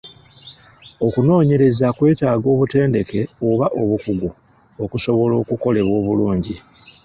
Okunoonyereza 1.05 1.87
kwetaagisa 1.97 2.51
obutendeke 2.53 3.19
oba 3.49 3.67
obukugu 3.81 4.29
okusobola 4.83 5.33
okukolebwa 5.41 5.93
obulungi. 6.01 6.55